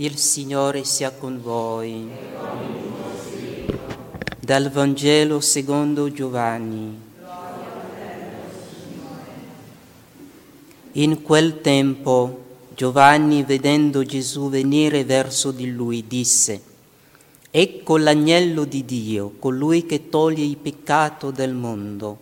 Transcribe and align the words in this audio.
Il 0.00 0.16
Signore 0.16 0.84
sia 0.84 1.10
con 1.10 1.42
voi. 1.42 2.08
Dal 4.38 4.70
Vangelo 4.70 5.40
secondo 5.40 6.10
Giovanni. 6.10 6.98
In 10.92 11.20
quel 11.20 11.60
tempo 11.60 12.44
Giovanni, 12.74 13.42
vedendo 13.42 14.02
Gesù 14.02 14.48
venire 14.48 15.04
verso 15.04 15.50
di 15.50 15.70
lui, 15.70 16.06
disse, 16.06 16.62
Ecco 17.50 17.98
l'agnello 17.98 18.64
di 18.64 18.86
Dio, 18.86 19.34
colui 19.38 19.84
che 19.84 20.08
toglie 20.08 20.44
il 20.44 20.56
peccato 20.56 21.30
del 21.30 21.52
mondo. 21.52 22.18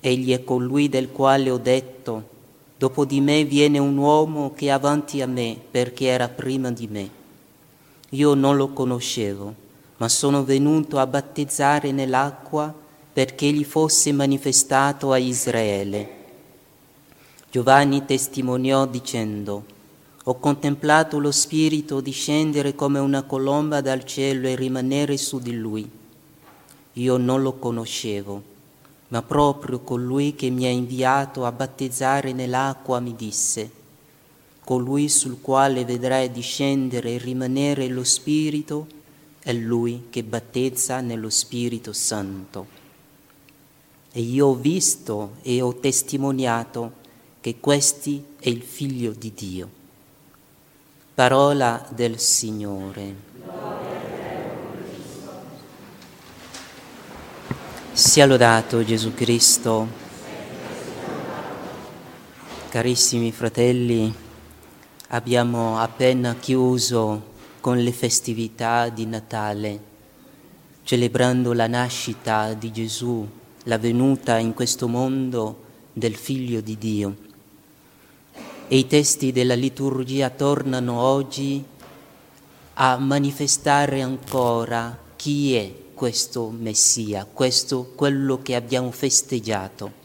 Egli 0.00 0.32
è 0.32 0.44
colui 0.44 0.90
del 0.90 1.10
quale 1.10 1.48
ho 1.48 1.56
detto, 1.56 2.32
Dopo 2.76 3.04
di 3.04 3.20
me 3.20 3.44
viene 3.44 3.78
un 3.78 3.96
uomo 3.96 4.52
che 4.52 4.66
è 4.66 4.70
avanti 4.70 5.22
a 5.22 5.26
me 5.26 5.56
perché 5.70 6.06
era 6.06 6.28
prima 6.28 6.72
di 6.72 6.88
me. 6.88 7.08
Io 8.10 8.34
non 8.34 8.56
lo 8.56 8.68
conoscevo, 8.68 9.54
ma 9.98 10.08
sono 10.08 10.44
venuto 10.44 10.98
a 10.98 11.06
battezzare 11.06 11.92
nell'acqua 11.92 12.74
perché 13.12 13.52
gli 13.52 13.62
fosse 13.64 14.10
manifestato 14.12 15.12
a 15.12 15.18
Israele. 15.18 16.22
Giovanni 17.48 18.04
testimoniò 18.04 18.86
dicendo, 18.86 19.64
ho 20.24 20.34
contemplato 20.40 21.20
lo 21.20 21.30
Spirito 21.30 22.00
discendere 22.00 22.74
come 22.74 22.98
una 22.98 23.22
colomba 23.22 23.80
dal 23.80 24.04
cielo 24.04 24.48
e 24.48 24.56
rimanere 24.56 25.16
su 25.16 25.38
di 25.38 25.54
lui. 25.54 25.88
Io 26.94 27.16
non 27.18 27.40
lo 27.42 27.52
conoscevo 27.52 28.52
ma 29.08 29.22
proprio 29.22 29.80
colui 29.80 30.34
che 30.34 30.50
mi 30.50 30.66
ha 30.66 30.70
inviato 30.70 31.44
a 31.44 31.52
battezzare 31.52 32.32
nell'acqua 32.32 33.00
mi 33.00 33.14
disse, 33.14 33.70
colui 34.64 35.08
sul 35.08 35.40
quale 35.40 35.84
vedrai 35.84 36.30
discendere 36.30 37.14
e 37.14 37.18
rimanere 37.18 37.88
lo 37.88 38.02
Spirito 38.02 38.86
è 39.40 39.52
lui 39.52 40.06
che 40.08 40.24
battezza 40.24 41.00
nello 41.00 41.28
Spirito 41.28 41.92
Santo. 41.92 42.66
E 44.10 44.20
io 44.20 44.46
ho 44.46 44.54
visto 44.54 45.34
e 45.42 45.60
ho 45.60 45.74
testimoniato 45.74 46.92
che 47.40 47.60
questi 47.60 48.24
è 48.40 48.48
il 48.48 48.62
Figlio 48.62 49.12
di 49.12 49.32
Dio. 49.34 49.68
Parola 51.14 51.86
del 51.90 52.18
Signore. 52.18 53.33
Sia 57.94 58.26
lodato 58.26 58.82
Gesù 58.82 59.14
Cristo. 59.14 59.86
Carissimi 62.68 63.30
fratelli, 63.30 64.12
abbiamo 65.10 65.78
appena 65.78 66.34
chiuso 66.34 67.22
con 67.60 67.78
le 67.78 67.92
festività 67.92 68.88
di 68.88 69.06
Natale, 69.06 69.80
celebrando 70.82 71.52
la 71.52 71.68
nascita 71.68 72.52
di 72.54 72.72
Gesù, 72.72 73.24
la 73.62 73.78
venuta 73.78 74.38
in 74.38 74.54
questo 74.54 74.88
mondo 74.88 75.62
del 75.92 76.16
Figlio 76.16 76.60
di 76.60 76.76
Dio. 76.76 77.16
E 78.66 78.76
i 78.76 78.88
testi 78.88 79.30
della 79.30 79.54
liturgia 79.54 80.30
tornano 80.30 80.98
oggi 80.98 81.64
a 82.74 82.96
manifestare 82.98 84.02
ancora 84.02 84.98
chi 85.14 85.54
è 85.54 85.82
questo 85.94 86.50
Messia, 86.50 87.24
questo 87.24 87.92
quello 87.94 88.42
che 88.42 88.54
abbiamo 88.54 88.90
festeggiato. 88.90 90.02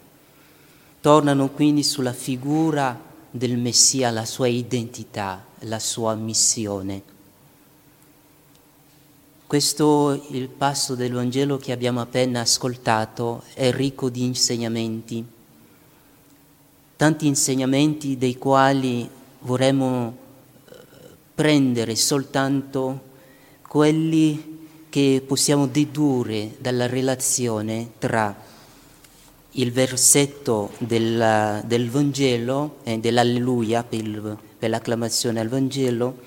Tornano 1.02 1.50
quindi 1.50 1.84
sulla 1.84 2.14
figura 2.14 3.00
del 3.32 3.58
Messia, 3.58 4.10
la 4.12 4.26
sua 4.26 4.48
identità, 4.48 5.46
la 5.60 5.80
sua 5.80 6.16
missione. 6.16 7.18
Questo, 9.46 10.28
il 10.30 10.48
passo 10.48 10.96
del 10.96 11.12
Vangelo 11.12 11.58
che 11.58 11.72
abbiamo 11.72 12.02
appena 12.02 12.42
ascoltato, 12.42 13.44
è 13.54 13.72
ricco 13.72 14.10
di 14.10 14.24
insegnamenti, 14.24 15.26
tanti 16.96 17.26
insegnamenti 17.28 18.18
dei 18.18 18.38
quali 18.38 19.10
vorremmo 19.40 20.16
eh, 20.70 20.76
prendere 21.34 21.96
soltanto 21.96 23.08
quelli 23.68 24.49
che 24.90 25.24
possiamo 25.26 25.68
dedurre 25.68 26.56
dalla 26.60 26.88
relazione 26.88 27.92
tra 28.00 28.36
il 29.52 29.72
versetto 29.72 30.72
del, 30.80 31.64
del 31.66 31.90
Vangelo, 31.90 32.78
eh, 32.84 33.00
dell'Alleluia 33.00 33.84
per, 33.84 34.38
per 34.58 34.70
l'acclamazione 34.70 35.40
al 35.40 35.48
Vangelo, 35.48 36.18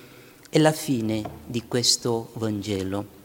e 0.48 0.58
la 0.58 0.72
fine 0.72 1.22
di 1.46 1.64
questo 1.66 2.30
Vangelo. 2.34 3.20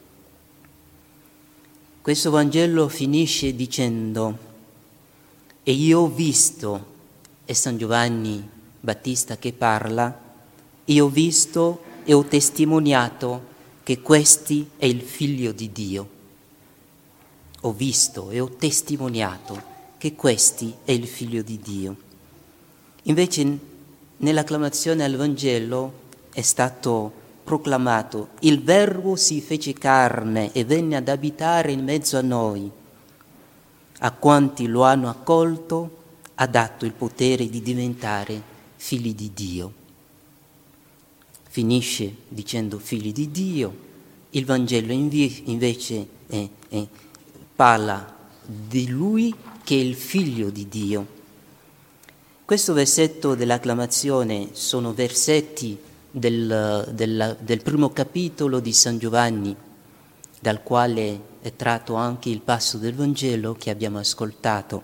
Questo 2.01 2.31
Vangelo 2.31 2.87
finisce 2.87 3.53
dicendo, 3.53 4.37
e 5.61 5.71
io 5.71 5.99
ho 5.99 6.09
visto, 6.09 6.85
è 7.43 7.53
San 7.53 7.77
Giovanni 7.77 8.47
Battista 8.79 9.37
che 9.37 9.51
parla, 9.51 10.25
io 10.85 11.05
ho 11.05 11.09
visto 11.09 11.81
e 12.05 12.13
ho 12.13 12.23
testimoniato 12.23 13.55
che 13.87 14.01
questi 14.01 14.71
è 14.75 14.83
il 14.83 14.99
figlio 14.99 15.53
di 15.53 15.71
Dio. 15.71 16.09
Ho 17.61 17.71
visto 17.71 18.31
e 18.31 18.41
ho 18.41 18.49
testimoniato 18.49 19.63
che 19.97 20.13
questi 20.13 20.75
è 20.83 20.91
il 20.91 21.07
figlio 21.07 21.41
di 21.41 21.57
Dio. 21.57 21.95
Invece 23.03 23.57
nell'acclamazione 24.17 25.05
al 25.05 25.15
Vangelo 25.15 25.93
è 26.33 26.41
stato 26.41 27.13
proclamato, 27.45 28.31
il 28.39 28.61
Verbo 28.61 29.15
si 29.15 29.39
fece 29.39 29.71
carne 29.71 30.51
e 30.51 30.65
venne 30.65 30.97
ad 30.97 31.07
abitare 31.07 31.71
in 31.71 31.85
mezzo 31.85 32.17
a 32.17 32.21
noi. 32.21 32.69
A 33.99 34.11
quanti 34.11 34.67
lo 34.67 34.83
hanno 34.83 35.07
accolto 35.07 35.97
ha 36.35 36.45
dato 36.45 36.83
il 36.83 36.91
potere 36.91 37.47
di 37.47 37.61
diventare 37.61 38.41
figli 38.75 39.15
di 39.15 39.31
Dio 39.33 39.85
finisce 41.57 42.13
dicendo 42.27 42.77
figli 42.77 43.11
di 43.11 43.31
Dio, 43.31 43.75
il 44.29 44.45
Vangelo 44.45 44.93
invece 44.93 46.07
è, 46.27 46.47
è, 46.69 46.85
parla 47.55 48.15
di 48.45 48.87
lui 48.89 49.33
che 49.63 49.73
è 49.73 49.79
il 49.79 49.95
figlio 49.95 50.51
di 50.51 50.67
Dio. 50.69 51.07
Questo 52.45 52.73
versetto 52.73 53.33
dell'acclamazione 53.33 54.49
sono 54.51 54.93
versetti 54.93 55.75
del, 56.11 56.91
del, 56.93 57.37
del 57.39 57.63
primo 57.63 57.89
capitolo 57.89 58.59
di 58.59 58.71
San 58.71 58.99
Giovanni, 58.99 59.55
dal 60.39 60.61
quale 60.61 61.21
è 61.41 61.55
tratto 61.55 61.95
anche 61.95 62.29
il 62.29 62.41
passo 62.41 62.77
del 62.77 62.93
Vangelo 62.93 63.55
che 63.55 63.71
abbiamo 63.71 63.97
ascoltato. 63.97 64.83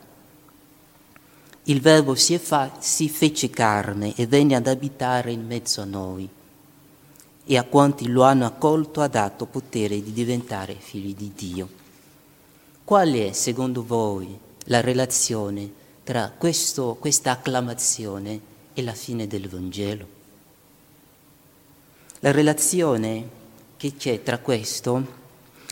Il 1.65 1.81
Verbo 1.81 2.15
si, 2.15 2.35
fa, 2.39 2.77
si 2.79 3.09
fece 3.09 3.51
carne 3.51 4.15
e 4.15 4.25
venne 4.25 4.55
ad 4.55 4.65
abitare 4.65 5.31
in 5.31 5.45
mezzo 5.45 5.79
a 5.79 5.85
noi 5.85 6.27
e 7.45 7.57
a 7.57 7.63
quanti 7.63 8.07
lo 8.07 8.23
hanno 8.23 8.45
accolto 8.45 9.01
ha 9.01 9.07
dato 9.07 9.45
potere 9.45 10.01
di 10.01 10.13
diventare 10.13 10.75
figli 10.75 11.13
di 11.13 11.31
Dio. 11.35 11.69
Qual 12.83 13.11
è, 13.13 13.31
secondo 13.33 13.83
voi, 13.83 14.37
la 14.65 14.81
relazione 14.81 15.71
tra 16.03 16.31
questo, 16.37 16.95
questa 16.99 17.31
acclamazione 17.31 18.39
e 18.73 18.81
la 18.81 18.93
fine 18.93 19.27
del 19.27 19.49
Vangelo? 19.49 20.07
La 22.19 22.31
relazione 22.31 23.41
che 23.75 23.95
c'è 23.97 24.23
tra 24.23 24.37
questo 24.37 25.21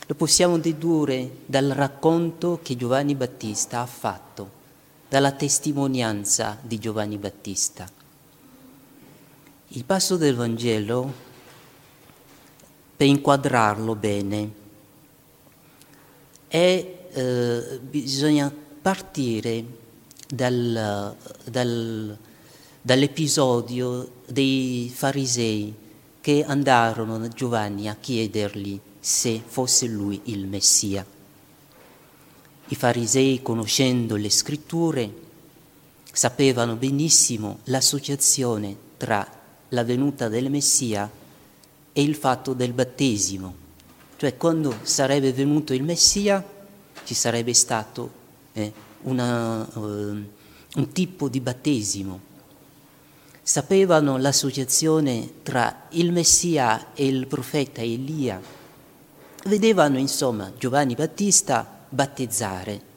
lo 0.05 0.15
possiamo 0.15 0.57
dedurre 0.57 1.37
dal 1.45 1.69
racconto 1.69 2.59
che 2.61 2.75
Giovanni 2.75 3.15
Battista 3.15 3.79
ha 3.79 3.85
fatto, 3.85 4.59
dalla 5.07 5.31
testimonianza 5.31 6.57
di 6.61 6.77
Giovanni 6.77 7.17
Battista. 7.17 7.89
Il 9.69 9.85
passo 9.85 10.17
del 10.17 10.35
Vangelo 10.35 11.29
per 13.01 13.09
inquadrarlo 13.09 13.95
bene. 13.95 14.51
E 16.47 16.97
eh, 17.11 17.79
bisogna 17.81 18.53
partire 18.79 19.65
dal, 20.27 21.15
dal, 21.45 22.17
dall'episodio 22.79 24.11
dei 24.27 24.91
farisei 24.93 25.73
che 26.21 26.43
andarono 26.45 27.15
a 27.15 27.27
Giovanni 27.27 27.89
a 27.89 27.97
chiedergli 27.99 28.79
se 28.99 29.41
fosse 29.43 29.87
lui 29.87 30.21
il 30.25 30.45
Messia. 30.45 31.03
I 32.67 32.75
farisei, 32.75 33.41
conoscendo 33.41 34.15
le 34.15 34.29
scritture, 34.29 35.11
sapevano 36.03 36.75
benissimo 36.75 37.61
l'associazione 37.63 38.75
tra 38.97 39.27
la 39.69 39.83
venuta 39.83 40.27
del 40.27 40.51
Messia 40.51 41.09
è 41.93 41.99
il 41.99 42.15
fatto 42.15 42.53
del 42.53 42.73
battesimo, 42.73 43.53
cioè 44.17 44.37
quando 44.37 44.75
sarebbe 44.83 45.33
venuto 45.33 45.73
il 45.73 45.83
Messia 45.83 46.43
ci 47.03 47.13
sarebbe 47.13 47.53
stato 47.53 48.11
eh, 48.53 48.71
una, 49.01 49.67
uh, 49.73 49.79
un 49.79 50.91
tipo 50.91 51.27
di 51.27 51.39
battesimo. 51.39 52.29
sapevano 53.43 54.17
l'associazione 54.17 55.41
tra 55.43 55.87
il 55.89 56.11
Messia 56.11 56.93
e 56.93 57.07
il 57.07 57.27
profeta 57.27 57.81
Elia, 57.81 58.39
vedevano 59.45 59.97
insomma 59.97 60.51
Giovanni 60.57 60.95
Battista 60.95 61.79
battezzare. 61.89 62.89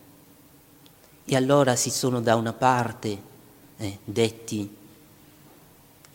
E 1.24 1.34
allora 1.34 1.74
si 1.74 1.90
sono 1.90 2.20
da 2.20 2.36
una 2.36 2.52
parte 2.52 3.32
eh, 3.78 3.98
detti 4.04 4.82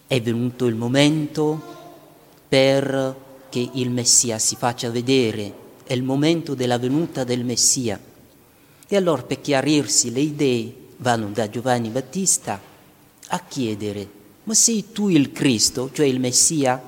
è 0.09 0.19
venuto 0.21 0.65
il 0.65 0.73
momento 0.73 1.77
per 2.49 3.15
che 3.49 3.69
il 3.73 3.89
Messia 3.89 4.39
si 4.39 4.55
faccia 4.55 4.89
vedere, 4.89 5.53
è 5.85 5.93
il 5.93 6.03
momento 6.03 6.55
della 6.55 6.77
venuta 6.77 7.23
del 7.23 7.45
Messia. 7.45 7.99
E 8.87 8.95
allora 8.95 9.21
per 9.21 9.39
chiarirsi 9.39 10.11
le 10.11 10.19
idee 10.19 10.73
vanno 10.97 11.29
da 11.29 11.49
Giovanni 11.49 11.89
Battista 11.89 12.59
a 13.27 13.39
chiedere, 13.47 14.09
ma 14.43 14.53
sei 14.53 14.91
tu 14.91 15.07
il 15.07 15.31
Cristo, 15.31 15.91
cioè 15.93 16.07
il 16.07 16.19
Messia? 16.19 16.81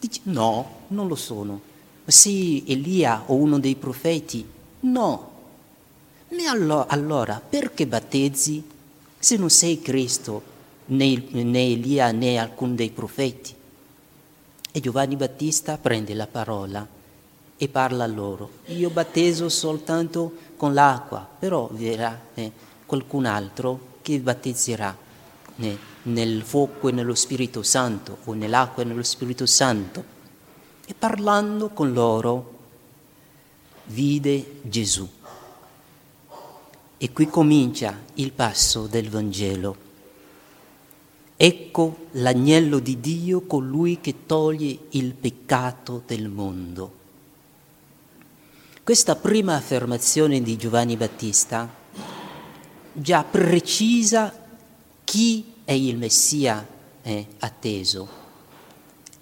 Dice, 0.00 0.20
no, 0.24 0.86
non 0.88 1.06
lo 1.06 1.14
sono. 1.14 1.60
Ma 2.04 2.10
sei 2.10 2.64
Elia 2.66 3.24
o 3.26 3.34
uno 3.34 3.58
dei 3.58 3.76
profeti? 3.76 4.44
No. 4.80 5.30
Ma 6.30 6.86
allora, 6.88 7.40
perché 7.46 7.86
battezzi 7.86 8.62
se 9.18 9.36
non 9.36 9.50
sei 9.50 9.80
Cristo? 9.80 10.56
né, 10.88 11.22
né 11.32 11.72
Elia 11.72 12.12
né 12.12 12.38
alcun 12.38 12.74
dei 12.74 12.90
profeti. 12.90 13.54
E 14.78 14.80
Giovanni 14.80 15.16
Battista 15.16 15.76
prende 15.76 16.14
la 16.14 16.28
parola 16.28 16.86
e 17.56 17.68
parla 17.68 18.04
a 18.04 18.06
loro. 18.06 18.48
Io 18.66 18.90
battezzo 18.90 19.48
soltanto 19.48 20.32
con 20.56 20.72
l'acqua, 20.72 21.28
però 21.36 21.68
verrà 21.72 22.16
eh, 22.34 22.52
qualcun 22.86 23.26
altro 23.26 23.96
che 24.02 24.20
battezzerà 24.20 24.96
eh, 25.56 25.78
nel 26.02 26.42
fuoco 26.42 26.88
e 26.88 26.92
nello 26.92 27.16
Spirito 27.16 27.64
Santo 27.64 28.18
o 28.26 28.34
nell'acqua 28.34 28.84
e 28.84 28.86
nello 28.86 29.02
Spirito 29.02 29.46
Santo. 29.46 30.04
E 30.86 30.94
parlando 30.96 31.70
con 31.70 31.92
loro 31.92 32.58
vide 33.86 34.60
Gesù. 34.62 35.08
E 36.98 37.12
qui 37.12 37.26
comincia 37.26 37.98
il 38.14 38.30
passo 38.30 38.86
del 38.86 39.10
Vangelo. 39.10 39.87
Ecco 41.40 42.06
l'agnello 42.14 42.80
di 42.80 42.98
Dio, 42.98 43.42
colui 43.42 44.00
che 44.00 44.26
toglie 44.26 44.76
il 44.90 45.14
peccato 45.14 46.02
del 46.04 46.28
mondo. 46.28 46.92
Questa 48.82 49.14
prima 49.14 49.54
affermazione 49.54 50.42
di 50.42 50.56
Giovanni 50.56 50.96
Battista 50.96 51.72
già 52.92 53.22
precisa 53.22 54.34
chi 55.04 55.52
è 55.64 55.70
il 55.70 55.96
Messia 55.96 56.66
eh, 57.02 57.26
atteso. 57.38 58.08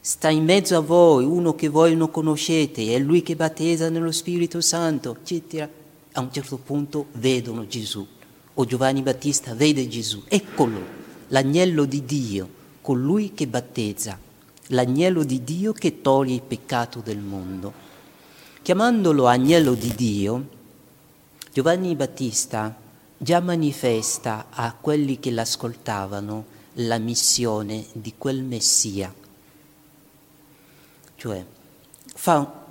Sta 0.01 0.31
in 0.31 0.45
mezzo 0.45 0.75
a 0.75 0.81
voi 0.81 1.27
uno 1.27 1.55
che 1.55 1.69
voi 1.69 1.95
non 1.97 2.11
conoscete, 2.11 2.95
è 2.95 2.99
lui 2.99 3.23
che 3.23 3.37
battezza 3.37 3.91
nello 3.91 4.11
Spirito 4.11 4.63
Santo, 4.63 5.19
eccetera. 5.21 5.69
A 6.13 6.21
un 6.23 6.33
certo 6.33 6.57
punto 6.57 7.09
vedono 7.13 7.67
Gesù, 7.67 8.07
o 8.55 8.65
Giovanni 8.65 9.03
Battista 9.03 9.53
vede 9.53 9.87
Gesù, 9.87 10.23
eccolo 10.29 10.96
l'agnello 11.29 11.85
di 11.85 12.05
Dio, 12.05 12.49
colui 12.81 13.33
che 13.35 13.47
battezza, 13.47 14.19
l'agnello 14.69 15.25
di 15.25 15.43
Dio 15.43 15.73
che 15.73 16.01
toglie 16.01 16.35
il 16.35 16.43
peccato 16.43 17.01
del 17.01 17.19
mondo. 17.19 17.73
Chiamandolo 18.63 19.27
agnello 19.27 19.75
di 19.75 19.95
Dio, 19.95 20.49
Giovanni 21.53 21.95
Battista 21.95 22.77
già 23.17 23.41
manifesta 23.41 24.47
a 24.51 24.75
quelli 24.79 25.19
che 25.19 25.31
l'ascoltavano 25.31 26.55
la 26.75 26.99
missione 26.99 27.87
di 27.93 28.15
quel 28.19 28.43
Messia. 28.43 29.13
Cioè, 31.17 31.45
fa 32.15 32.65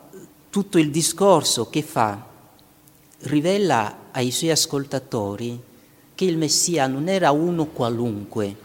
tutto 0.50 0.78
il 0.78 0.92
discorso 0.92 1.70
che 1.70 1.82
fa, 1.82 2.24
rivela 3.22 3.98
ai 4.12 4.32
suoi 4.32 4.52
ascoltatori 4.52 5.60
che 6.16 6.26
il 6.26 6.38
Messia 6.38 6.88
non 6.88 7.10
era 7.10 7.32
uno 7.32 7.66
qualunque, 7.66 8.56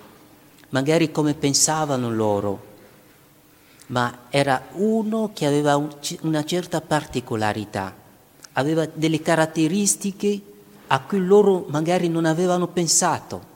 magari 0.71 1.11
come 1.11 1.35
pensavano 1.35 2.11
loro, 2.11 2.69
ma 3.87 4.27
era 4.31 4.69
uno 4.75 5.33
che 5.35 5.47
aveva 5.47 5.77
una 6.21 6.45
certa 6.45 6.81
particolarità, 6.81 7.95
aveva 8.53 8.87
delle 8.87 9.21
caratteristiche 9.21 10.41
a 10.87 11.01
cui 11.01 11.25
loro 11.25 11.67
magari 11.69 12.09
non 12.09 12.25
avevano 12.25 12.69
pensato. 12.69 13.49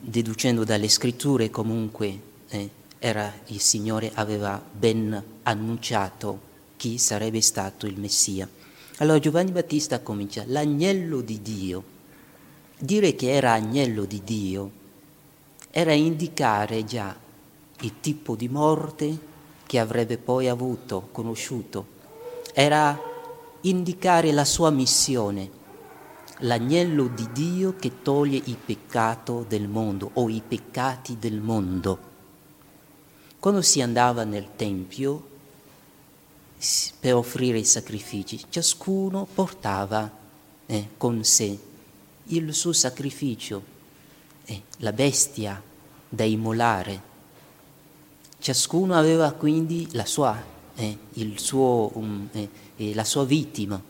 Deducendo 0.00 0.64
dalle 0.64 0.88
scritture 0.88 1.50
comunque 1.50 2.20
eh, 2.48 2.70
era, 2.98 3.32
il 3.46 3.60
Signore 3.60 4.10
aveva 4.14 4.60
ben 4.70 5.22
annunciato 5.42 6.46
chi 6.76 6.98
sarebbe 6.98 7.40
stato 7.40 7.86
il 7.86 7.98
Messia. 7.98 8.48
Allora 9.00 9.20
Giovanni 9.20 9.52
Battista 9.52 10.00
comincia, 10.00 10.42
l'agnello 10.46 11.20
di 11.20 11.40
Dio. 11.40 11.84
Dire 12.78 13.14
che 13.14 13.30
era 13.30 13.52
agnello 13.52 14.04
di 14.04 14.22
Dio 14.24 14.70
era 15.70 15.92
indicare 15.92 16.84
già 16.84 17.14
il 17.80 17.92
tipo 18.00 18.34
di 18.34 18.48
morte 18.48 19.18
che 19.66 19.78
avrebbe 19.78 20.18
poi 20.18 20.48
avuto, 20.48 21.08
conosciuto. 21.12 21.86
Era 22.52 23.00
indicare 23.60 24.32
la 24.32 24.44
sua 24.44 24.70
missione, 24.70 25.48
l'agnello 26.38 27.06
di 27.06 27.28
Dio 27.32 27.76
che 27.76 28.02
toglie 28.02 28.40
il 28.46 28.56
peccato 28.56 29.44
del 29.46 29.68
mondo 29.68 30.10
o 30.14 30.28
i 30.28 30.42
peccati 30.46 31.18
del 31.20 31.40
mondo. 31.40 31.98
Quando 33.38 33.62
si 33.62 33.80
andava 33.80 34.24
nel 34.24 34.48
Tempio 34.56 35.27
per 36.98 37.14
offrire 37.14 37.58
i 37.58 37.64
sacrifici. 37.64 38.40
Ciascuno 38.48 39.26
portava 39.32 40.10
eh, 40.66 40.88
con 40.96 41.22
sé 41.24 41.58
il 42.24 42.52
suo 42.52 42.72
sacrificio, 42.72 43.62
eh, 44.44 44.62
la 44.78 44.92
bestia 44.92 45.62
da 46.08 46.24
immolare. 46.24 47.06
Ciascuno 48.38 48.94
aveva 48.94 49.32
quindi 49.32 49.88
la 49.92 50.04
sua, 50.04 50.36
eh, 50.74 50.98
suo, 51.36 51.90
um, 51.94 52.28
la 52.76 53.04
sua 53.04 53.24
vittima. 53.24 53.80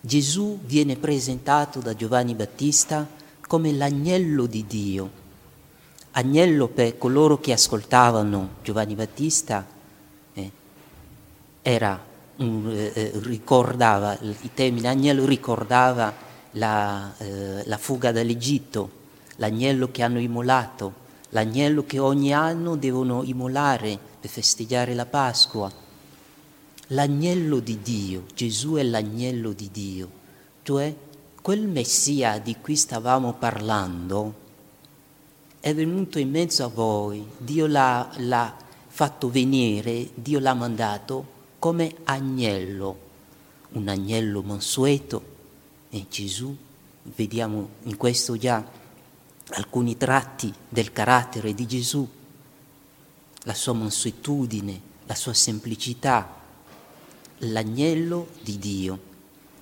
Gesù 0.00 0.60
viene 0.64 0.96
presentato 0.96 1.80
da 1.80 1.94
Giovanni 1.94 2.34
Battista 2.34 3.08
come 3.46 3.72
l'agnello 3.72 4.46
di 4.46 4.66
Dio. 4.66 5.22
Agnello 6.12 6.68
per 6.68 6.98
coloro 6.98 7.38
che 7.38 7.52
ascoltavano 7.52 8.56
Giovanni 8.62 8.94
Battista 8.94 9.73
era, 11.66 11.98
um, 12.36 12.68
eh, 12.68 13.10
ricordava, 13.22 14.18
il 14.20 14.50
termine 14.52 14.88
agnello 14.88 15.24
ricordava 15.24 16.12
la, 16.52 17.10
eh, 17.16 17.62
la 17.64 17.78
fuga 17.78 18.12
dall'Egitto, 18.12 18.90
l'agnello 19.36 19.90
che 19.90 20.02
hanno 20.02 20.18
immolato, 20.18 20.92
l'agnello 21.30 21.86
che 21.86 21.98
ogni 21.98 22.34
anno 22.34 22.76
devono 22.76 23.22
immolare 23.22 23.98
per 24.20 24.28
festeggiare 24.28 24.92
la 24.92 25.06
Pasqua. 25.06 25.72
L'agnello 26.88 27.60
di 27.60 27.80
Dio, 27.80 28.24
Gesù 28.34 28.74
è 28.74 28.82
l'agnello 28.82 29.52
di 29.52 29.70
Dio, 29.72 30.10
cioè 30.64 30.94
quel 31.40 31.66
Messia 31.66 32.38
di 32.40 32.56
cui 32.60 32.76
stavamo 32.76 33.32
parlando 33.32 34.42
è 35.60 35.74
venuto 35.74 36.18
in 36.18 36.28
mezzo 36.28 36.62
a 36.62 36.68
voi, 36.68 37.26
Dio 37.38 37.66
l'ha, 37.66 38.06
l'ha 38.16 38.54
fatto 38.86 39.30
venire, 39.30 40.10
Dio 40.12 40.38
l'ha 40.38 40.52
mandato 40.52 41.32
come 41.64 41.94
agnello, 42.04 42.98
un 43.70 43.88
agnello 43.88 44.42
mansueto 44.42 45.22
e 45.88 46.04
Gesù, 46.10 46.54
vediamo 47.04 47.68
in 47.84 47.96
questo 47.96 48.36
già 48.36 48.62
alcuni 49.48 49.96
tratti 49.96 50.52
del 50.68 50.92
carattere 50.92 51.54
di 51.54 51.66
Gesù, 51.66 52.06
la 53.44 53.54
sua 53.54 53.72
mansuetudine, 53.72 54.78
la 55.06 55.14
sua 55.14 55.32
semplicità, 55.32 56.38
l'agnello 57.38 58.26
di 58.42 58.58
Dio. 58.58 58.98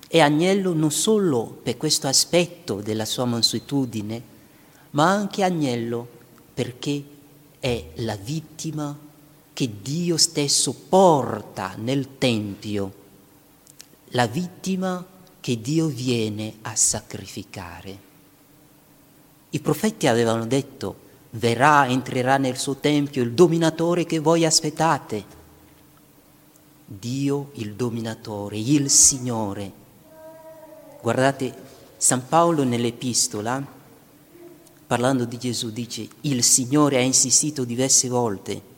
E 0.09 0.19
agnello 0.19 0.73
non 0.73 0.91
solo 0.91 1.57
per 1.63 1.77
questo 1.77 2.07
aspetto 2.07 2.81
della 2.81 3.05
sua 3.05 3.23
mansuetudine, 3.23 4.21
ma 4.89 5.09
anche 5.09 5.41
agnello 5.41 6.05
perché 6.53 7.01
è 7.61 7.91
la 7.95 8.17
vittima 8.17 9.02
che 9.53 9.69
Dio 9.81 10.17
stesso 10.17 10.73
porta 10.73 11.75
nel 11.77 12.17
Tempio, 12.17 12.93
la 14.09 14.27
vittima 14.27 15.05
che 15.39 15.61
Dio 15.61 15.87
viene 15.87 16.55
a 16.63 16.75
sacrificare. 16.75 18.11
I 19.49 19.59
profeti 19.59 20.07
avevano 20.07 20.45
detto, 20.45 20.95
verrà, 21.31 21.87
entrerà 21.87 22.37
nel 22.37 22.57
suo 22.57 22.75
Tempio 22.75 23.21
il 23.21 23.33
dominatore 23.33 24.05
che 24.05 24.19
voi 24.19 24.45
aspettate. 24.45 25.41
Dio 26.85 27.51
il 27.53 27.73
dominatore, 27.75 28.57
il 28.57 28.89
Signore. 28.89 29.71
Guardate, 31.01 31.53
San 31.97 32.27
Paolo 32.27 32.63
nell'epistola 32.63 33.81
parlando 34.93 35.25
di 35.25 35.39
Gesù, 35.39 35.71
dice 35.71 36.07
il 36.21 36.43
Signore 36.43 36.97
ha 36.97 37.01
insistito 37.01 37.63
diverse 37.63 38.09
volte. 38.09 38.72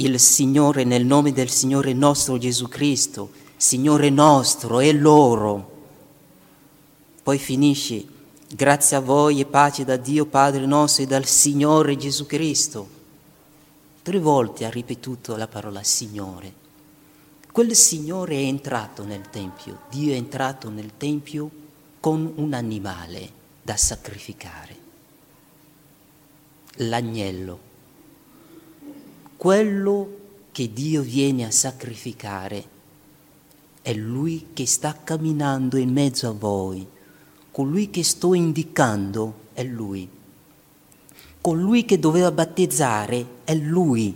Il 0.00 0.18
Signore 0.18 0.84
nel 0.84 1.04
nome 1.04 1.30
del 1.30 1.50
Signore 1.50 1.92
nostro 1.92 2.38
Gesù 2.38 2.68
Cristo, 2.68 3.32
Signore 3.58 4.08
nostro 4.08 4.80
e 4.80 4.94
loro. 4.94 5.72
Poi 7.22 7.36
finisce, 7.36 8.02
grazie 8.48 8.96
a 8.96 9.00
voi 9.00 9.40
e 9.40 9.44
pace 9.44 9.84
da 9.84 9.98
Dio 9.98 10.24
Padre 10.24 10.64
nostro 10.64 11.02
e 11.02 11.06
dal 11.06 11.26
Signore 11.26 11.98
Gesù 11.98 12.24
Cristo. 12.24 12.88
Tre 14.00 14.18
volte 14.18 14.64
ha 14.64 14.70
ripetuto 14.70 15.36
la 15.36 15.46
parola 15.46 15.82
Signore. 15.82 16.50
Quel 17.52 17.74
Signore 17.74 18.36
è 18.36 18.44
entrato 18.44 19.04
nel 19.04 19.28
Tempio, 19.28 19.80
Dio 19.90 20.14
è 20.14 20.16
entrato 20.16 20.70
nel 20.70 20.92
Tempio 20.96 21.50
con 22.00 22.32
un 22.36 22.54
animale 22.54 23.30
da 23.60 23.76
sacrificare, 23.76 24.76
l'agnello, 26.76 27.68
quello 29.40 30.18
che 30.52 30.70
Dio 30.70 31.00
viene 31.00 31.46
a 31.46 31.50
sacrificare. 31.50 32.62
È 33.80 33.90
Lui 33.94 34.48
che 34.52 34.66
sta 34.66 34.94
camminando 35.02 35.78
in 35.78 35.90
mezzo 35.90 36.28
a 36.28 36.32
voi, 36.32 36.86
colui 37.50 37.88
che 37.88 38.04
sto 38.04 38.34
indicando 38.34 39.34
è 39.54 39.62
Lui, 39.62 40.06
colui 41.40 41.86
che 41.86 41.98
doveva 41.98 42.30
battezzare 42.30 43.26
è 43.44 43.54
Lui. 43.54 44.14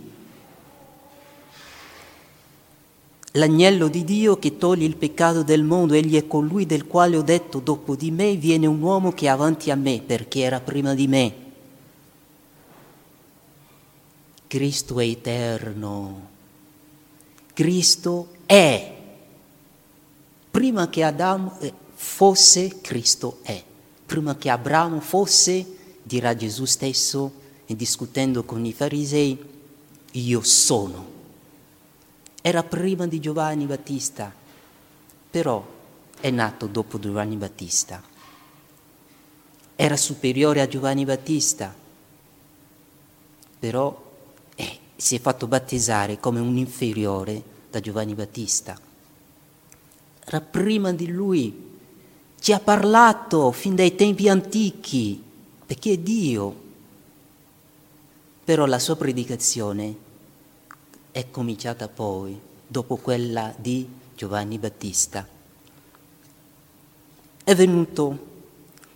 L'agnello 3.31 3.87
di 3.87 4.03
Dio 4.03 4.37
che 4.37 4.59
toglie 4.59 4.85
il 4.85 4.95
peccato 4.95 5.41
del 5.41 5.63
mondo, 5.63 5.95
egli 5.95 6.17
è 6.17 6.27
colui 6.27 6.67
del 6.67 6.85
quale 6.85 7.17
ho 7.17 7.23
detto 7.23 7.59
dopo 7.59 7.95
di 7.95 8.11
me 8.11 8.35
viene 8.35 8.67
un 8.67 8.79
uomo 8.79 9.11
che 9.11 9.25
è 9.25 9.29
avanti 9.29 9.71
a 9.71 9.75
me 9.75 10.03
perché 10.05 10.41
era 10.41 10.59
prima 10.59 10.93
di 10.93 11.07
me. 11.07 11.44
Cristo 14.55 15.01
è 15.01 15.05
eterno. 15.05 16.29
Cristo 17.51 18.29
è. 18.45 18.95
Prima 20.49 20.89
che 20.89 21.03
Adamo 21.03 21.59
eh, 21.59 21.73
fosse, 21.93 22.79
Cristo 22.79 23.39
è. 23.41 23.61
Prima 24.05 24.37
che 24.37 24.49
Abramo 24.49 25.01
fosse, 25.01 25.65
dirà 26.01 26.33
Gesù 26.37 26.63
stesso, 26.63 27.33
discutendo 27.65 28.45
con 28.45 28.63
i 28.63 28.71
farisei, 28.71 29.37
io 30.11 30.41
sono 30.41 31.11
era 32.41 32.63
prima 32.63 33.07
di 33.07 33.19
Giovanni 33.19 33.65
Battista, 33.65 34.31
però 35.31 35.65
è 36.21 36.29
nato 36.29 36.67
dopo 36.67 36.97
Giovanni 36.97 37.35
Battista. 37.35 38.01
Era 39.75 39.97
superiore 39.97 40.61
a 40.61 40.67
Giovanni 40.67 41.03
Battista, 41.03 41.75
però 43.59 44.04
si 44.95 45.15
è 45.15 45.19
fatto 45.19 45.47
battezzare 45.47 46.19
come 46.19 46.39
un 46.39 46.57
inferiore 46.57 47.43
da 47.69 47.79
Giovanni 47.79 48.13
Battista. 48.13 48.79
Era 50.23 50.41
prima 50.41 50.91
di 50.93 51.07
lui, 51.07 51.73
ci 52.39 52.53
ha 52.53 52.59
parlato 52.59 53.51
fin 53.51 53.75
dai 53.75 53.95
tempi 53.95 54.29
antichi, 54.29 55.21
perché 55.65 55.93
è 55.93 55.97
Dio. 55.97 56.63
Però 58.43 58.65
la 58.65 58.79
sua 58.79 58.95
predicazione 58.95 59.95
è 61.11 61.29
cominciata 61.29 61.87
poi, 61.87 62.39
dopo 62.65 62.95
quella 62.95 63.53
di 63.57 63.87
Giovanni 64.15 64.57
Battista. 64.57 65.27
È 67.43 67.55
venuto, 67.55 68.17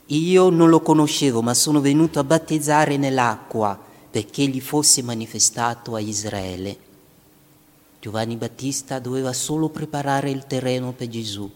io 0.07 0.49
non 0.49 0.69
lo 0.69 0.81
conoscevo, 0.81 1.41
ma 1.41 1.53
sono 1.53 1.81
venuto 1.81 2.19
a 2.19 2.23
battezzare 2.23 2.97
nell'acqua 2.97 3.87
perché 4.09 4.47
gli 4.47 4.59
fosse 4.59 5.03
manifestato 5.03 5.95
a 5.95 5.99
Israele. 5.99 6.87
Giovanni 7.99 8.37
Battista 8.37 8.99
doveva 8.99 9.33
solo 9.33 9.69
preparare 9.69 10.31
il 10.31 10.47
terreno 10.47 10.93
per 10.93 11.07
Gesù. 11.09 11.49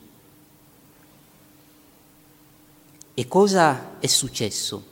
E 3.16 3.28
cosa 3.28 4.00
è 4.00 4.08
successo? 4.08 4.92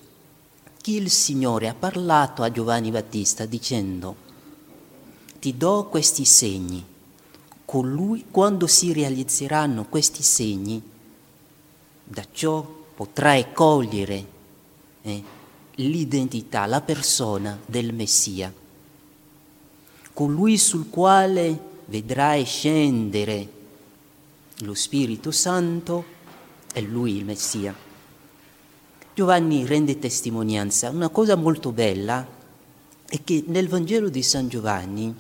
Che 0.81 0.91
il 0.91 1.09
Signore 1.11 1.67
ha 1.67 1.73
parlato 1.73 2.41
a 2.43 2.51
Giovanni 2.51 2.89
Battista 2.89 3.45
dicendo, 3.45 4.15
ti 5.39 5.57
do 5.57 5.87
questi 5.89 6.23
segni. 6.25 6.85
Colui, 7.65 8.25
quando 8.31 8.67
si 8.67 8.93
realizzeranno 8.93 9.85
questi 9.85 10.23
segni, 10.23 10.81
da 12.03 12.25
ciò 12.31 12.63
potrai 12.95 13.51
cogliere 13.53 14.25
eh, 15.01 15.23
l'identità, 15.75 16.65
la 16.65 16.81
persona 16.81 17.59
del 17.65 17.93
Messia. 17.93 18.53
Colui 20.13 20.57
sul 20.57 20.89
quale 20.89 21.59
vedrai 21.85 22.43
scendere 22.43 23.49
lo 24.59 24.73
Spirito 24.73 25.31
Santo 25.31 26.05
è 26.71 26.81
lui 26.81 27.15
il 27.15 27.25
Messia. 27.25 27.75
Giovanni 29.13 29.65
rende 29.65 29.99
testimonianza. 29.99 30.89
Una 30.89 31.09
cosa 31.09 31.35
molto 31.35 31.71
bella 31.71 32.25
è 33.07 33.23
che 33.23 33.43
nel 33.47 33.67
Vangelo 33.67 34.09
di 34.09 34.23
San 34.23 34.47
Giovanni 34.47 35.15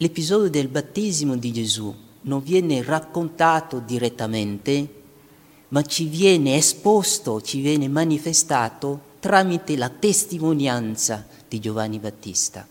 L'episodio 0.00 0.50
del 0.50 0.68
battesimo 0.68 1.36
di 1.36 1.50
Gesù 1.54 1.94
non 2.22 2.42
viene 2.42 2.82
raccontato 2.82 3.78
direttamente, 3.78 5.04
ma 5.68 5.82
ci 5.82 6.06
viene 6.06 6.56
esposto, 6.56 7.40
ci 7.40 7.60
viene 7.60 7.88
manifestato 7.88 9.14
tramite 9.20 9.76
la 9.76 9.88
testimonianza 9.88 11.26
di 11.48 11.58
Giovanni 11.58 11.98
Battista. 11.98 12.66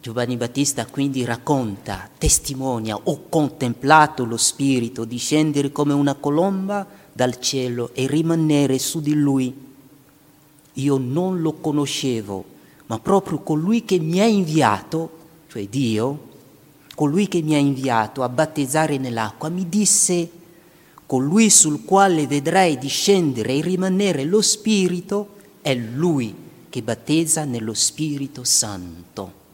Giovanni 0.00 0.36
Battista 0.36 0.86
quindi 0.86 1.24
racconta, 1.24 2.08
testimonia, 2.16 2.96
ho 2.96 3.28
contemplato 3.28 4.24
lo 4.24 4.36
Spirito 4.36 5.04
discendere 5.04 5.72
come 5.72 5.92
una 5.92 6.14
colomba 6.14 6.86
dal 7.12 7.40
cielo 7.40 7.90
e 7.92 8.06
rimanere 8.06 8.78
su 8.78 9.00
di 9.00 9.14
lui. 9.14 9.52
Io 10.74 10.96
non 10.96 11.40
lo 11.40 11.54
conoscevo, 11.54 12.44
ma 12.86 12.98
proprio 13.00 13.40
colui 13.40 13.84
che 13.84 13.98
mi 13.98 14.20
ha 14.20 14.26
inviato, 14.26 15.10
cioè 15.48 15.66
Dio, 15.66 16.28
colui 16.94 17.26
che 17.26 17.42
mi 17.42 17.54
ha 17.54 17.58
inviato 17.58 18.22
a 18.22 18.28
battezzare 18.28 18.98
nell'acqua, 18.98 19.48
mi 19.48 19.68
disse, 19.68 20.30
colui 21.06 21.50
sul 21.50 21.84
quale 21.84 22.26
vedrai 22.26 22.78
discendere 22.78 23.54
e 23.54 23.62
rimanere 23.62 24.24
lo 24.24 24.42
Spirito, 24.42 25.34
è 25.62 25.72
lui 25.74 26.34
che 26.68 26.82
battezza 26.82 27.44
nello 27.44 27.74
Spirito 27.74 28.42
Santo. 28.42 29.44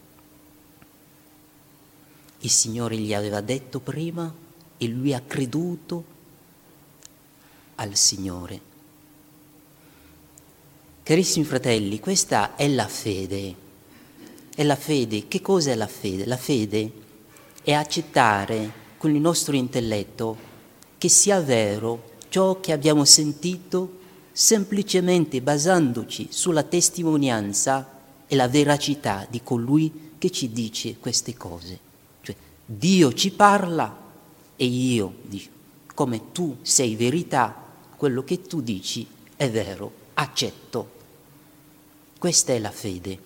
Il 2.41 2.51
Signore 2.51 2.97
gli 2.97 3.15
aveva 3.15 3.41
detto 3.41 3.79
prima 3.79 4.33
e 4.79 4.89
lui 4.89 5.15
ha 5.15 5.21
creduto 5.21 6.05
al 7.77 7.95
Signore. 7.95 8.71
Carissimi 11.03 11.45
fratelli, 11.45 12.01
questa 12.01 12.57
è 12.57 12.67
la 12.69 12.89
fede. 12.89 13.55
È 14.55 14.63
la 14.63 14.77
fede. 14.77 15.29
Che 15.29 15.41
cosa 15.41 15.71
è 15.71 15.75
la 15.75 15.87
fede? 15.87 16.27
La 16.27 16.37
fede 16.37 16.93
è 17.63 17.73
accettare 17.73 18.81
con 18.99 19.15
il 19.15 19.21
nostro 19.21 19.55
intelletto 19.55 20.51
che 21.03 21.09
sia 21.09 21.41
vero 21.41 22.11
ciò 22.29 22.61
che 22.61 22.71
abbiamo 22.71 23.05
sentito 23.05 23.99
semplicemente 24.31 25.43
basandoci 25.43 26.29
sulla 26.31 26.63
testimonianza 26.63 27.99
e 28.29 28.37
la 28.37 28.47
veracità 28.47 29.27
di 29.29 29.43
colui 29.43 30.13
che 30.17 30.31
ci 30.31 30.53
dice 30.53 30.99
queste 30.99 31.37
cose. 31.37 31.77
Cioè, 32.21 32.37
Dio 32.65 33.13
ci 33.15 33.33
parla 33.33 34.01
e 34.55 34.65
io 34.65 35.15
dico, 35.23 35.51
come 35.93 36.31
tu 36.31 36.59
sei 36.63 36.95
verità, 36.95 37.53
quello 37.97 38.23
che 38.23 38.43
tu 38.43 38.61
dici 38.61 39.05
è 39.35 39.51
vero 39.51 39.93
accetto. 40.15 40.91
Questa 42.17 42.53
è 42.53 42.61
la 42.61 42.71
fede. 42.71 43.19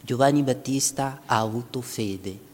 Giovanni 0.00 0.42
Battista 0.42 1.20
ha 1.26 1.38
avuto 1.38 1.82
fede. 1.82 2.47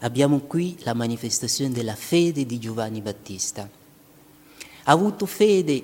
Abbiamo 0.00 0.40
qui 0.40 0.76
la 0.80 0.92
manifestazione 0.92 1.72
della 1.72 1.94
fede 1.94 2.44
di 2.44 2.58
Giovanni 2.58 3.00
Battista. 3.00 3.68
Ha 4.84 4.92
avuto 4.92 5.24
fede 5.24 5.82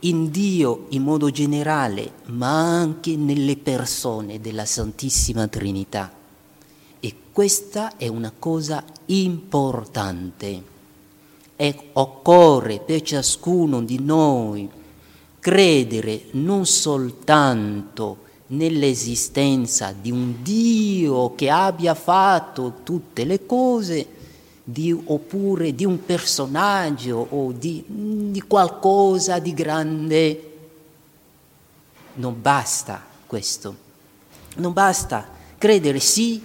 in 0.00 0.30
Dio 0.30 0.86
in 0.90 1.02
modo 1.02 1.30
generale, 1.30 2.12
ma 2.26 2.78
anche 2.78 3.16
nelle 3.16 3.56
persone 3.56 4.40
della 4.40 4.64
Santissima 4.64 5.46
Trinità. 5.46 6.10
E 7.00 7.14
questa 7.32 7.98
è 7.98 8.08
una 8.08 8.32
cosa 8.36 8.82
importante. 9.06 10.62
E 11.56 11.90
occorre 11.92 12.78
per 12.80 13.02
ciascuno 13.02 13.82
di 13.82 14.00
noi 14.00 14.68
credere 15.38 16.24
non 16.32 16.64
soltanto 16.64 18.19
nell'esistenza 18.50 19.94
di 19.98 20.10
un 20.10 20.42
Dio 20.42 21.34
che 21.34 21.50
abbia 21.50 21.94
fatto 21.94 22.80
tutte 22.82 23.24
le 23.24 23.46
cose, 23.46 24.06
di, 24.64 24.92
oppure 24.92 25.74
di 25.74 25.84
un 25.84 26.04
personaggio 26.04 27.26
o 27.30 27.52
di, 27.52 27.84
di 27.86 28.40
qualcosa 28.42 29.38
di 29.38 29.54
grande. 29.54 30.44
Non 32.14 32.40
basta 32.40 33.02
questo, 33.26 33.76
non 34.56 34.72
basta 34.72 35.28
credere 35.56 36.00
sì, 36.00 36.42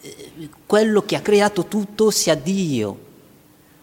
eh, 0.00 0.48
quello 0.66 1.02
che 1.02 1.16
ha 1.16 1.20
creato 1.20 1.66
tutto 1.66 2.10
sia 2.10 2.34
Dio, 2.34 2.98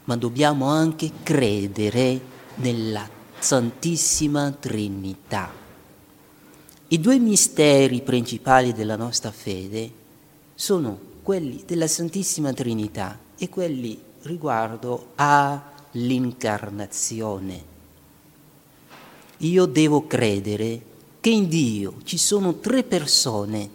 ma 0.05 0.17
dobbiamo 0.17 0.65
anche 0.67 1.09
credere 1.23 2.19
nella 2.55 3.07
Santissima 3.39 4.51
Trinità. 4.51 5.60
I 6.93 6.99
due 6.99 7.19
misteri 7.19 8.01
principali 8.01 8.73
della 8.73 8.97
nostra 8.97 9.31
fede 9.31 9.89
sono 10.53 10.99
quelli 11.23 11.63
della 11.65 11.87
Santissima 11.87 12.51
Trinità 12.51 13.17
e 13.37 13.47
quelli 13.47 13.97
riguardo 14.23 15.13
all'incarnazione. 15.15 17.63
Io 19.37 19.65
devo 19.67 20.05
credere 20.05 20.81
che 21.21 21.29
in 21.29 21.47
Dio 21.47 21.93
ci 22.03 22.17
sono 22.17 22.55
tre 22.55 22.83
persone 22.83 23.69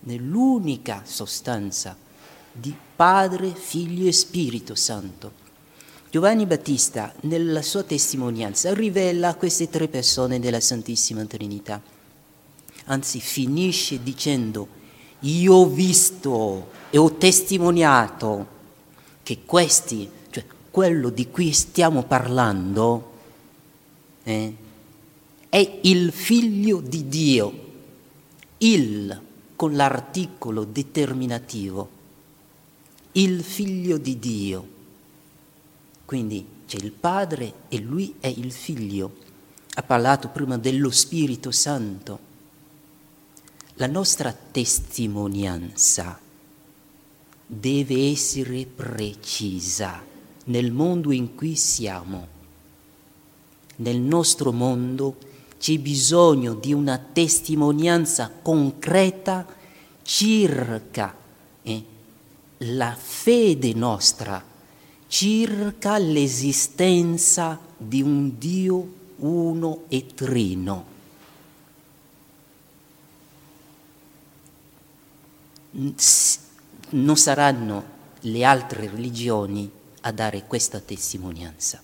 nell'unica 0.00 1.04
sostanza 1.06 1.96
di 2.52 2.76
Padre, 2.94 3.54
Figlio 3.54 4.06
e 4.06 4.12
Spirito 4.12 4.74
Santo. 4.74 5.40
Giovanni 6.10 6.44
Battista, 6.44 7.14
nella 7.22 7.62
sua 7.62 7.82
testimonianza, 7.82 8.74
rivela 8.74 9.36
queste 9.36 9.70
tre 9.70 9.88
persone 9.88 10.38
della 10.38 10.60
Santissima 10.60 11.24
Trinità. 11.24 11.91
Anzi, 12.86 13.20
finisce 13.20 14.02
dicendo, 14.02 14.68
io 15.20 15.54
ho 15.54 15.66
visto 15.66 16.70
e 16.90 16.98
ho 16.98 17.14
testimoniato 17.14 18.46
che 19.22 19.40
questi, 19.44 20.08
cioè 20.30 20.44
quello 20.70 21.10
di 21.10 21.28
cui 21.28 21.52
stiamo 21.52 22.02
parlando, 22.02 23.10
eh, 24.24 24.54
è 25.48 25.78
il 25.82 26.12
figlio 26.12 26.80
di 26.80 27.08
Dio, 27.08 27.60
il 28.58 29.20
con 29.54 29.76
l'articolo 29.76 30.64
determinativo, 30.64 31.88
il 33.12 33.42
figlio 33.42 33.96
di 33.98 34.18
Dio. 34.18 34.68
Quindi 36.04 36.44
c'è 36.66 36.78
il 36.78 36.90
Padre 36.92 37.52
e 37.68 37.78
lui 37.78 38.14
è 38.18 38.26
il 38.26 38.50
Figlio. 38.50 39.16
Ha 39.74 39.82
parlato 39.82 40.28
prima 40.28 40.58
dello 40.58 40.90
Spirito 40.90 41.50
Santo. 41.50 42.31
La 43.76 43.86
nostra 43.86 44.32
testimonianza 44.32 46.18
deve 47.46 48.10
essere 48.10 48.66
precisa 48.66 50.02
nel 50.44 50.70
mondo 50.72 51.10
in 51.10 51.34
cui 51.34 51.56
siamo. 51.56 52.26
Nel 53.76 53.98
nostro 53.98 54.52
mondo 54.52 55.16
c'è 55.58 55.78
bisogno 55.78 56.54
di 56.54 56.72
una 56.72 56.98
testimonianza 56.98 58.30
concreta 58.42 59.46
circa 60.02 61.14
eh, 61.62 61.84
la 62.58 62.94
fede 62.94 63.72
nostra 63.74 64.50
circa 65.12 65.98
l'esistenza 65.98 67.60
di 67.76 68.00
un 68.00 68.38
Dio 68.38 69.00
uno 69.16 69.82
e 69.88 70.06
trino. 70.14 70.91
Non 75.72 77.16
saranno 77.16 77.84
le 78.20 78.44
altre 78.44 78.88
religioni 78.88 79.70
a 80.02 80.12
dare 80.12 80.46
questa 80.46 80.80
testimonianza. 80.80 81.80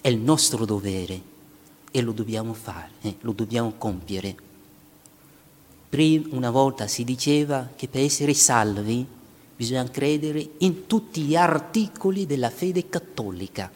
È 0.00 0.08
il 0.08 0.18
nostro 0.18 0.64
dovere 0.64 1.30
e 1.90 2.00
lo 2.00 2.12
dobbiamo 2.12 2.54
fare, 2.54 2.90
eh, 3.02 3.16
lo 3.20 3.32
dobbiamo 3.32 3.74
compiere. 3.76 4.34
Prima 5.88 6.28
una 6.30 6.50
volta 6.50 6.86
si 6.86 7.04
diceva 7.04 7.68
che 7.76 7.86
per 7.86 8.02
essere 8.02 8.34
salvi 8.34 9.06
bisogna 9.54 9.84
credere 9.90 10.52
in 10.58 10.86
tutti 10.86 11.20
gli 11.20 11.36
articoli 11.36 12.24
della 12.26 12.50
fede 12.50 12.88
cattolica. 12.88 13.70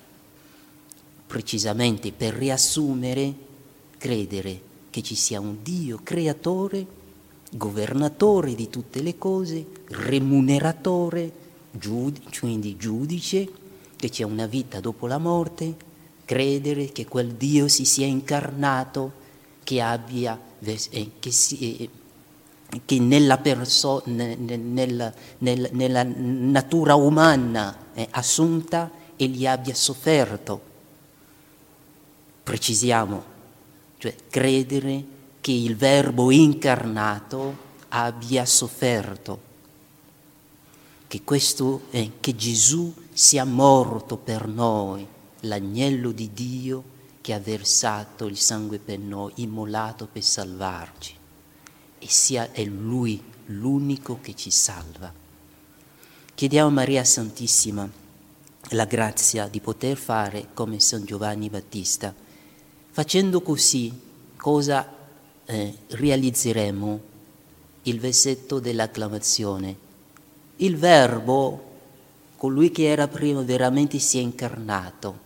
Precisamente 1.27 2.13
per 2.13 2.35
riassumere, 2.35 3.35
credere 3.99 4.61
che 4.91 5.03
ci 5.03 5.15
sia 5.15 5.39
un 5.39 5.59
Dio 5.63 6.01
creatore, 6.03 6.87
governatore 7.51 8.55
di 8.55 8.69
tutte 8.69 9.03
le 9.03 9.19
cose, 9.19 9.67
remuneratore, 9.89 11.33
giudice, 11.71 12.41
quindi 12.41 12.77
giudice, 12.77 13.49
che 13.97 14.09
c'è 14.09 14.25
una 14.25 14.47
vita 14.47 14.81
dopo 14.81 15.07
la 15.07 15.19
morte, 15.19 15.75
credere 16.25 16.93
che 16.93 17.07
quel 17.07 17.35
Dio 17.35 17.69
si 17.69 17.85
sia 17.85 18.07
incarnato, 18.07 19.25
che 19.63 19.81
abbia, 19.81 20.39
eh, 20.61 21.11
che 21.19 21.31
si, 21.31 21.77
eh, 21.77 21.91
che 22.85 22.99
nella, 22.99 23.39
perso- 23.39 24.03
nel, 24.07 24.39
nel, 24.39 25.15
nel, 25.39 25.69
nella 25.73 26.03
natura 26.05 26.95
umana 26.95 27.93
è 27.95 28.07
assunta 28.11 28.91
e 29.17 29.27
gli 29.27 29.47
abbia 29.47 29.75
sofferto. 29.75 30.75
Precisiamo, 32.43 33.25
cioè 33.99 34.15
credere 34.29 35.15
che 35.47 35.53
il 35.53 35.77
Verbo 35.77 36.33
incarnato 36.33 37.57
abbia 37.91 38.45
sofferto, 38.45 39.41
che, 41.07 41.23
questo, 41.23 41.83
eh, 41.91 42.15
che 42.19 42.35
Gesù 42.35 42.93
sia 43.13 43.45
morto 43.45 44.17
per 44.17 44.49
noi, 44.49 45.07
l'agnello 45.43 46.11
di 46.11 46.33
Dio 46.33 46.83
che 47.21 47.33
ha 47.33 47.39
versato 47.39 48.27
il 48.27 48.37
sangue 48.37 48.81
per 48.81 48.99
noi, 48.99 49.35
immolato 49.37 50.09
per 50.11 50.25
salvarci 50.25 51.15
e 52.01 52.09
sia 52.09 52.51
è 52.51 52.65
Lui 52.65 53.23
l'unico 53.45 54.19
che 54.21 54.35
ci 54.35 54.51
salva. 54.51 55.13
Chiediamo 56.35 56.71
a 56.71 56.73
Maria 56.73 57.05
Santissima 57.05 57.89
la 58.71 58.85
grazia 58.85 59.47
di 59.47 59.61
poter 59.61 59.97
fare 59.97 60.49
come 60.55 60.81
San 60.81 61.05
Giovanni 61.05 61.49
Battista. 61.49 62.13
Facendo 62.91 63.41
così, 63.43 63.93
cosa 64.37 64.96
eh, 65.47 65.75
realizzeremo? 65.89 67.01
Il 67.83 68.01
versetto 68.01 68.59
dell'acclamazione. 68.59 69.77
Il 70.57 70.77
Verbo, 70.77 71.65
colui 72.37 72.71
che 72.71 72.87
era 72.87 73.09
prima, 73.09 73.43
veramente 73.43 73.99
si 73.99 74.19
è 74.19 74.21
incarnato 74.21 75.25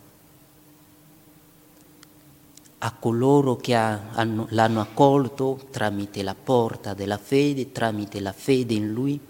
a 2.82 2.92
coloro 2.92 3.56
che 3.56 3.74
hanno, 3.74 4.46
l'hanno 4.50 4.80
accolto 4.80 5.66
tramite 5.70 6.22
la 6.22 6.34
porta 6.34 6.94
della 6.94 7.18
fede, 7.18 7.72
tramite 7.72 8.20
la 8.20 8.32
fede 8.32 8.74
in 8.74 8.92
Lui, 8.92 9.20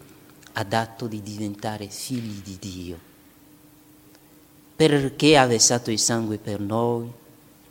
ha 0.53 0.65
dato 0.65 1.07
di 1.07 1.21
diventare 1.21 1.89
figli 1.89 2.43
di 2.43 2.57
Dio. 2.61 2.99
Perché 4.77 5.37
ha 5.37 5.47
versato 5.47 5.91
il 5.91 5.99
sangue 5.99 6.39
per 6.39 6.61
noi? 6.61 7.11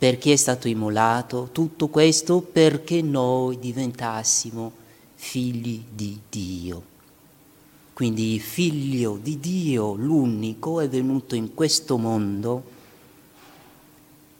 Perché 0.00 0.32
è 0.32 0.36
stato 0.36 0.66
immolato? 0.66 1.50
Tutto 1.52 1.88
questo 1.88 2.40
perché 2.40 3.02
noi 3.02 3.58
diventassimo 3.58 4.72
figli 5.14 5.82
di 5.92 6.18
Dio. 6.26 6.82
Quindi 7.92 8.32
il 8.32 8.40
figlio 8.40 9.18
di 9.22 9.38
Dio, 9.38 9.92
l'unico, 9.92 10.80
è 10.80 10.88
venuto 10.88 11.34
in 11.34 11.52
questo 11.52 11.98
mondo 11.98 12.62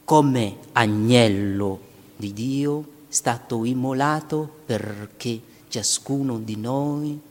come 0.03 0.57
agnello 0.71 1.79
di 2.15 2.33
Dio, 2.33 2.83
stato 3.07 3.63
immolato 3.63 4.51
perché 4.65 5.39
ciascuno 5.67 6.39
di 6.39 6.55
noi 6.55 7.21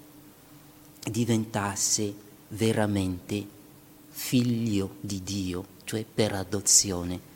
diventasse 1.03 2.15
veramente 2.51 3.45
figlio 4.09 4.91
di 5.01 5.21
Dio, 5.25 5.65
cioè 5.83 6.05
per 6.05 6.35
adozione. 6.35 7.30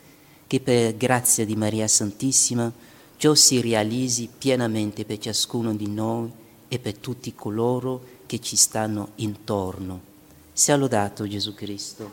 Che 0.54 0.60
per 0.60 0.96
grazia 0.96 1.44
di 1.44 1.56
Maria 1.56 1.88
Santissima 1.88 2.72
ciò 3.16 3.34
si 3.34 3.60
realizzi 3.60 4.28
pienamente 4.38 5.04
per 5.04 5.18
ciascuno 5.18 5.74
di 5.74 5.88
noi 5.88 6.30
e 6.68 6.78
per 6.78 6.96
tutti 6.98 7.34
coloro 7.34 8.00
che 8.26 8.38
ci 8.38 8.54
stanno 8.54 9.08
intorno. 9.16 10.00
Sia 10.52 10.76
lodato 10.76 11.26
Gesù 11.26 11.54
Cristo. 11.54 12.08